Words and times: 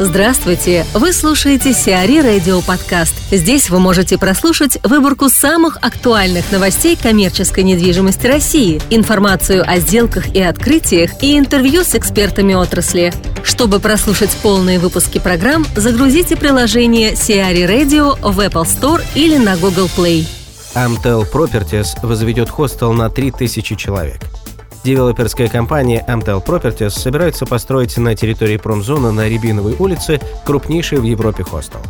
Здравствуйте! 0.00 0.84
Вы 0.92 1.12
слушаете 1.12 1.72
Сиари 1.72 2.18
Радио 2.18 2.60
Подкаст. 2.62 3.14
Здесь 3.30 3.70
вы 3.70 3.78
можете 3.78 4.18
прослушать 4.18 4.76
выборку 4.82 5.28
самых 5.28 5.76
актуальных 5.82 6.50
новостей 6.50 6.96
коммерческой 7.00 7.62
недвижимости 7.62 8.26
России, 8.26 8.82
информацию 8.90 9.62
о 9.64 9.78
сделках 9.78 10.34
и 10.34 10.42
открытиях 10.42 11.22
и 11.22 11.38
интервью 11.38 11.84
с 11.84 11.94
экспертами 11.94 12.54
отрасли. 12.54 13.12
Чтобы 13.44 13.78
прослушать 13.78 14.36
полные 14.42 14.80
выпуски 14.80 15.20
программ, 15.20 15.64
загрузите 15.76 16.34
приложение 16.36 17.14
Сиари 17.14 17.62
Radio 17.62 18.18
в 18.20 18.40
Apple 18.40 18.64
Store 18.64 19.00
или 19.14 19.36
на 19.36 19.56
Google 19.56 19.88
Play. 19.96 20.26
Amtel 20.74 21.24
Properties 21.30 22.04
возведет 22.04 22.50
хостел 22.50 22.92
на 22.94 23.10
3000 23.10 23.76
человек– 23.76 24.18
Девелоперская 24.84 25.48
компания 25.48 26.04
Amtel 26.06 26.44
Properties 26.44 26.90
собирается 26.90 27.46
построить 27.46 27.96
на 27.96 28.14
территории 28.14 28.58
промзоны 28.58 29.12
на 29.12 29.26
Рябиновой 29.26 29.74
улице 29.78 30.20
крупнейший 30.44 30.98
в 30.98 31.04
Европе 31.04 31.42
хостел. 31.42 31.80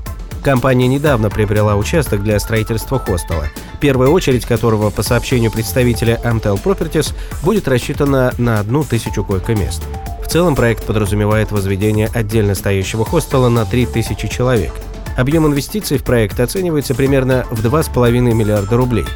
Компания 0.44 0.86
недавно 0.86 1.28
приобрела 1.28 1.74
участок 1.74 2.22
для 2.22 2.38
строительства 2.38 3.00
хостела, 3.00 3.46
первая 3.80 4.10
очередь 4.10 4.46
которого, 4.46 4.90
по 4.90 5.02
сообщению 5.02 5.50
представителя 5.50 6.20
Amtel 6.22 6.62
Properties, 6.62 7.12
будет 7.42 7.66
рассчитана 7.66 8.32
на 8.38 8.60
одну 8.60 8.84
тысячу 8.84 9.24
койко-мест. 9.24 9.82
В 10.24 10.28
целом 10.28 10.54
проект 10.54 10.84
подразумевает 10.84 11.50
возведение 11.50 12.08
отдельно 12.14 12.54
стоящего 12.54 13.04
хостела 13.04 13.48
на 13.48 13.64
3000 13.64 14.28
человек. 14.28 14.72
Объем 15.16 15.48
инвестиций 15.48 15.98
в 15.98 16.04
проект 16.04 16.38
оценивается 16.38 16.94
примерно 16.94 17.44
в 17.50 17.66
2,5 17.66 18.20
миллиарда 18.20 18.76
рублей– 18.76 19.06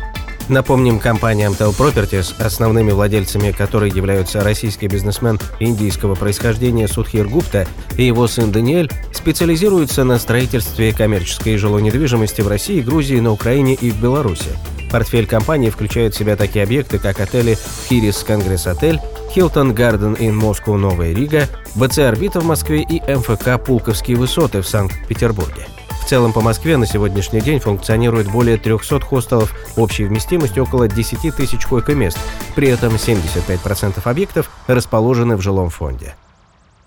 Напомним, 0.48 0.98
компания 0.98 1.47
Amtel 1.47 1.77
Properties, 1.77 2.34
основными 2.43 2.91
владельцами 2.91 3.52
которой 3.52 3.91
являются 3.91 4.41
российский 4.41 4.89
бизнесмен 4.89 5.39
индийского 5.61 6.15
происхождения 6.15 6.89
Судхир 6.89 7.29
Гупта 7.29 7.66
и 7.97 8.05
его 8.05 8.27
сын 8.27 8.51
Даниэль, 8.51 8.91
специализируется 9.12 10.05
на 10.05 10.19
строительстве 10.19 10.95
коммерческой 10.95 11.55
и 11.55 11.56
жилой 11.58 11.83
недвижимости 11.83 12.41
в 12.41 12.48
России, 12.48 12.81
Грузии, 12.81 13.20
на 13.20 13.33
Украине 13.33 13.75
и 13.75 13.91
в 13.91 14.00
Беларуси. 14.00 14.50
Портфель 14.91 15.27
компании 15.27 15.69
включает 15.69 16.14
в 16.14 16.19
себя 16.19 16.34
такие 16.34 16.64
объекты, 16.64 16.98
как 16.98 17.20
отели 17.20 17.58
Хирис 17.89 18.25
Конгресс 18.25 18.67
Отель, 18.67 19.01
Hilton 19.36 19.75
Garden 19.75 20.17
in 20.17 20.33
Moscow 20.33 20.78
Новая 20.78 21.12
Рига, 21.12 21.47
БЦ 21.75 21.98
Орбита 21.98 22.41
в 22.41 22.47
Москве 22.47 22.80
и 22.80 23.01
МФК 23.01 23.62
Пулковские 23.62 24.17
высоты 24.17 24.62
в 24.62 24.67
Санкт-Петербурге 24.67 25.67
целом 26.09 26.33
по 26.33 26.41
Москве 26.41 26.78
на 26.78 26.87
сегодняшний 26.87 27.42
день 27.42 27.59
функционирует 27.59 28.33
более 28.33 28.56
300 28.56 29.01
хостелов 29.01 29.53
общей 29.77 30.05
вместимостью 30.05 30.62
около 30.62 30.89
10 30.89 31.37
тысяч 31.37 31.67
койко-мест. 31.67 32.17
При 32.56 32.69
этом 32.69 32.95
75% 32.95 34.01
объектов 34.11 34.51
расположены 34.67 35.36
в 35.36 35.42
жилом 35.42 35.69
фонде. 35.69 36.14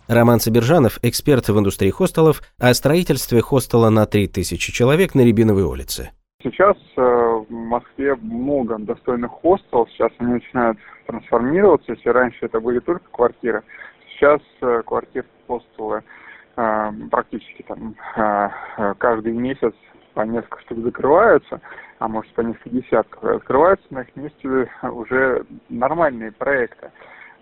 Роман 0.07 0.39
Собержанов, 0.39 0.97
эксперт 1.03 1.47
в 1.49 1.59
индустрии 1.59 1.91
хостелов, 1.91 2.41
о 2.57 2.73
строительстве 2.73 3.41
хостела 3.41 3.91
на 3.91 4.07
3000 4.07 4.71
человек 4.71 5.13
на 5.13 5.21
Рябиновой 5.21 5.65
улице. 5.65 6.09
Сейчас 6.41 6.75
э, 6.97 7.01
в 7.01 7.51
Москве 7.51 8.15
много 8.15 8.79
достойных 8.79 9.29
хостелов, 9.29 9.87
сейчас 9.91 10.11
они 10.17 10.33
начинают 10.33 10.79
трансформироваться. 11.05 11.91
Если 11.91 12.09
раньше 12.09 12.39
это 12.41 12.59
были 12.59 12.79
только 12.79 13.05
квартиры, 13.11 13.61
сейчас 14.15 14.41
э, 14.61 14.81
квартир 14.83 15.25
хостелы 15.47 16.01
практически 16.55 17.63
там 17.63 17.95
а, 18.15 18.51
а, 18.77 18.93
каждый 18.95 19.33
месяц 19.33 19.73
по 20.13 20.21
несколько 20.21 20.59
штук 20.61 20.79
закрываются, 20.79 21.61
а 21.99 22.07
может 22.07 22.33
по 22.33 22.41
несколько 22.41 22.69
десятков 22.69 23.23
открываются, 23.23 23.85
на 23.89 24.01
их 24.01 24.15
месте 24.15 24.69
уже 24.83 25.45
нормальные 25.69 26.31
проекты. 26.31 26.91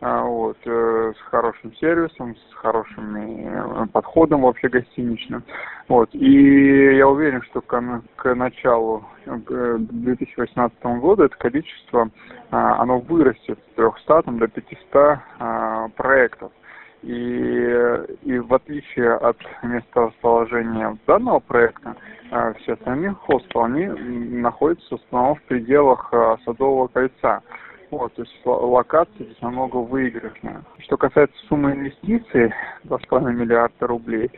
Вот, 0.02 0.58
э, 0.66 1.14
с 1.14 1.22
хорошим 1.30 1.76
сервисом, 1.76 2.34
с 2.34 2.54
хорошим 2.54 3.18
э, 3.18 3.88
подходом 3.88 4.44
вообще 4.44 4.70
гостиничным. 4.70 5.44
Вот, 5.90 6.10
и 6.14 6.96
я 6.96 7.06
уверен, 7.06 7.42
что 7.42 7.60
к, 7.60 8.02
к 8.16 8.34
началу 8.34 9.04
2018 9.26 10.78
э, 10.82 10.98
года 11.00 11.26
это 11.26 11.36
количество, 11.36 12.10
оно 12.50 13.00
вырастет 13.00 13.60
с 13.60 13.76
300 13.76 14.24
до 14.32 14.48
500 14.48 15.96
проектов. 15.96 16.54
И, 17.02 18.06
и 18.24 18.40
в 18.40 18.54
отличие 18.54 19.14
от 19.14 19.38
месторасположения 19.64 20.98
данного 21.08 21.40
проекта, 21.40 21.96
э, 22.32 22.54
все 22.60 22.74
остальные 22.74 23.14
хостелы, 23.14 23.66
они 23.66 23.86
находятся 23.86 24.98
в 24.98 25.02
основном 25.02 25.36
в 25.36 25.44
пределах 25.44 26.10
э, 26.12 26.36
Садового 26.44 26.88
кольца. 26.88 27.42
Вот, 27.90 28.14
то 28.14 28.22
есть 28.22 28.36
локация 28.46 29.26
здесь 29.26 29.42
намного 29.42 29.78
выигрышная. 29.78 30.62
Что 30.80 30.98
касается 30.98 31.36
суммы 31.48 31.72
инвестиций, 31.72 32.54
2,5 32.86 33.32
миллиарда 33.32 33.88
рублей, 33.88 34.30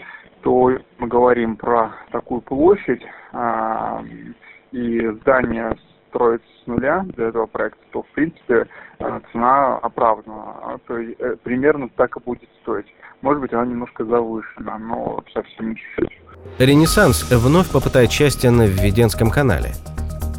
то 0.41 0.77
мы 0.99 1.07
говорим 1.07 1.57
про 1.57 1.91
такую 2.11 2.41
площадь 2.41 3.01
а, 3.33 4.03
и 4.71 5.05
здание 5.21 5.75
строить 6.11 6.41
с 6.63 6.67
нуля 6.67 7.05
для 7.15 7.29
этого 7.29 7.47
проекта, 7.47 7.79
то 7.91 8.03
в 8.03 8.07
принципе 8.13 8.67
э, 8.99 9.19
цена 9.31 9.77
оправдана. 9.77 10.43
А 10.63 10.77
то 10.87 10.97
есть, 10.97 11.19
э, 11.19 11.35
примерно 11.43 11.89
так 11.95 12.15
и 12.17 12.19
будет 12.19 12.49
стоить. 12.61 12.85
Может 13.21 13.41
быть, 13.41 13.53
она 13.53 13.65
немножко 13.65 14.03
завышена, 14.05 14.77
но 14.77 15.23
совсем 15.33 15.75
чуть-чуть. 15.75 16.19
Ренессанс 16.59 17.29
вновь 17.31 17.71
попытает 17.71 18.11
счастье 18.11 18.51
на 18.51 18.63
Введенском 18.63 19.29
канале. 19.29 19.71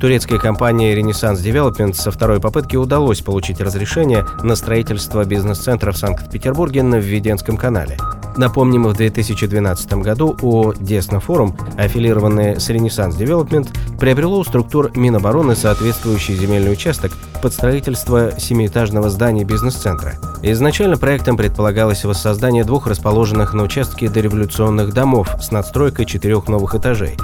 Турецкая 0.01 0.41
компания 0.41 0.99
Renaissance 0.99 1.37
Development 1.37 1.93
со 1.93 2.11
второй 2.11 2.41
попытки 2.41 2.75
удалось 2.75 3.21
получить 3.21 3.61
разрешение 3.61 4.25
на 4.43 4.57
строительство 4.57 5.25
бизнес-центра 5.25 5.93
в 5.93 5.97
Санкт-Петербурге 5.97 6.83
на 6.83 6.97
Введенском 6.97 7.57
канале. 7.57 7.97
Напомним, 8.37 8.85
в 8.85 8.95
2012 8.95 9.93
году 9.95 10.37
ООО 10.41 10.75
«Десна 10.75 11.21
Форум», 11.21 11.57
аффилированное 11.77 12.59
с 12.59 12.71
Renaissance 12.71 13.19
Development, 13.19 13.69
приобрело 13.99 14.39
у 14.39 14.45
структур 14.45 14.91
Минобороны 14.97 15.55
соответствующий 15.55 16.35
земельный 16.35 16.73
участок 16.73 17.13
под 17.43 17.53
строительство 17.53 18.39
семиэтажного 18.39 19.11
здания 19.11 19.45
бизнес-центра. 19.45 20.15
Изначально 20.43 20.97
проектом 20.97 21.37
предполагалось 21.37 22.05
воссоздание 22.05 22.65
двух 22.65 22.87
расположенных 22.87 23.53
на 23.53 23.63
участке 23.65 24.09
дореволюционных 24.09 24.93
домов 24.93 25.29
с 25.41 25.51
надстройкой 25.51 26.07
четырех 26.07 26.49
новых 26.49 26.75
этажей. 26.75 27.17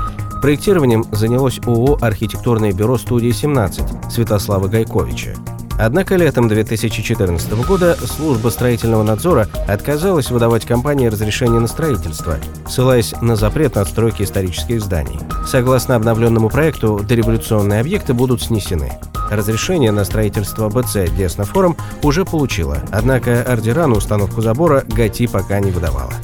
Проектированием 0.43 1.05
занялось 1.11 1.59
ООО 1.67 1.99
«Архитектурное 2.01 2.73
бюро 2.73 2.97
студии-17» 2.99 4.11
Святослава 4.11 4.69
Гайковича. 4.69 5.35
Однако 5.79 6.17
летом 6.17 6.49
2014 6.49 7.53
года 7.65 7.97
служба 8.05 8.49
строительного 8.49 9.05
надзора 9.05 9.49
отказалась 9.69 10.31
выдавать 10.31 10.67
компании 10.67 11.07
разрешение 11.07 11.61
на 11.61 11.69
строительство, 11.69 12.37
ссылаясь 12.69 13.15
на 13.21 13.37
запрет 13.37 13.77
на 13.77 13.83
отстройки 13.83 14.23
исторических 14.25 14.83
зданий. 14.83 15.21
Согласно 15.47 15.95
обновленному 15.95 16.49
проекту, 16.51 17.01
дореволюционные 17.09 17.81
объекты 17.81 18.13
будут 18.13 18.43
снесены. 18.43 18.93
Разрешение 19.31 19.93
на 19.93 20.05
строительство 20.05 20.69
БЦ 20.69 21.11
Деснофорум 21.17 21.77
уже 22.03 22.25
получила, 22.25 22.79
однако 22.91 23.43
ордера 23.43 23.87
на 23.87 23.97
установку 23.97 24.41
забора 24.41 24.85
ГАТИ 24.89 25.29
пока 25.29 25.61
не 25.61 25.71
выдавала. 25.71 26.15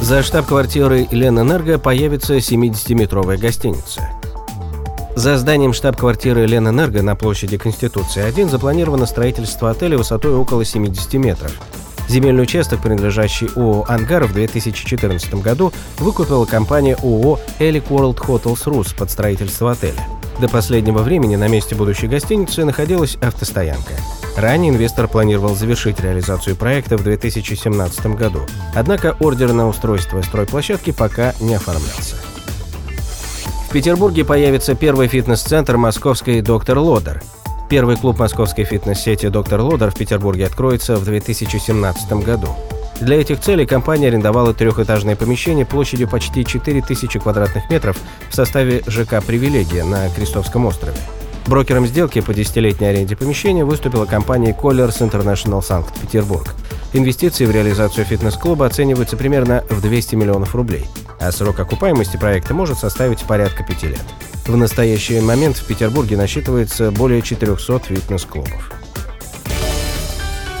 За 0.00 0.22
штаб-квартирой 0.22 1.08
Ленэнерго 1.10 1.78
появится 1.78 2.36
70-метровая 2.36 3.36
гостиница. 3.36 4.08
За 5.18 5.36
зданием 5.36 5.72
штаб-квартиры 5.72 6.46
Ленэнерго 6.46 7.02
на 7.02 7.16
площади 7.16 7.58
Конституции 7.58 8.22
1 8.22 8.50
запланировано 8.50 9.04
строительство 9.04 9.68
отеля 9.68 9.98
высотой 9.98 10.32
около 10.32 10.64
70 10.64 11.14
метров. 11.14 11.50
Земельный 12.08 12.44
участок, 12.44 12.80
принадлежащий 12.80 13.48
ООО 13.56 13.84
«Ангар» 13.88 14.26
в 14.26 14.32
2014 14.32 15.34
году 15.42 15.72
выкупила 15.98 16.44
компания 16.44 16.94
ООО 17.02 17.40
«Элик 17.58 17.86
World 17.88 18.18
Hotels 18.18 18.64
Rus» 18.66 18.96
под 18.96 19.10
строительство 19.10 19.72
отеля. 19.72 20.06
До 20.40 20.48
последнего 20.48 21.00
времени 21.00 21.34
на 21.34 21.48
месте 21.48 21.74
будущей 21.74 22.06
гостиницы 22.06 22.64
находилась 22.64 23.16
автостоянка. 23.16 23.94
Ранее 24.36 24.70
инвестор 24.70 25.08
планировал 25.08 25.56
завершить 25.56 25.98
реализацию 25.98 26.54
проекта 26.54 26.96
в 26.96 27.02
2017 27.02 28.06
году, 28.14 28.42
однако 28.72 29.16
ордер 29.18 29.52
на 29.52 29.66
устройство 29.66 30.22
стройплощадки 30.22 30.92
пока 30.92 31.34
не 31.40 31.56
оформлялся. 31.56 32.14
В 33.68 33.70
Петербурге 33.70 34.24
появится 34.24 34.74
первый 34.74 35.08
фитнес-центр 35.08 35.76
московской 35.76 36.40
«Доктор 36.40 36.78
Лодер». 36.78 37.22
Первый 37.68 37.98
клуб 37.98 38.18
московской 38.18 38.64
фитнес-сети 38.64 39.28
«Доктор 39.28 39.60
Лодер» 39.60 39.90
в 39.90 39.94
Петербурге 39.94 40.46
откроется 40.46 40.96
в 40.96 41.04
2017 41.04 42.12
году. 42.24 42.48
Для 42.98 43.20
этих 43.20 43.40
целей 43.40 43.66
компания 43.66 44.08
арендовала 44.08 44.54
трехэтажное 44.54 45.16
помещение 45.16 45.66
площадью 45.66 46.08
почти 46.08 46.46
4000 46.46 47.18
квадратных 47.18 47.68
метров 47.68 47.98
в 48.30 48.34
составе 48.34 48.82
ЖК 48.86 49.22
«Привилегия» 49.22 49.84
на 49.84 50.08
Крестовском 50.08 50.64
острове. 50.64 50.96
Брокером 51.48 51.86
сделки 51.86 52.20
по 52.20 52.32
десятилетней 52.32 52.90
аренде 52.90 53.16
помещения 53.16 53.64
выступила 53.64 54.04
компания 54.04 54.56
Colliers 54.56 55.00
International 55.00 55.62
Санкт-Петербург. 55.62 56.54
Инвестиции 56.92 57.46
в 57.46 57.50
реализацию 57.50 58.04
фитнес-клуба 58.04 58.66
оцениваются 58.66 59.16
примерно 59.16 59.64
в 59.68 59.80
200 59.80 60.14
миллионов 60.14 60.54
рублей– 60.54 60.84
а 61.20 61.32
срок 61.32 61.58
окупаемости 61.60 62.16
проекта 62.16 62.54
может 62.54 62.78
составить 62.78 63.22
порядка 63.24 63.64
пяти 63.64 63.88
лет. 63.88 64.04
В 64.46 64.56
настоящий 64.56 65.20
момент 65.20 65.56
в 65.56 65.66
Петербурге 65.66 66.16
насчитывается 66.16 66.90
более 66.90 67.22
400 67.22 67.80
фитнес-клубов. 67.80 68.77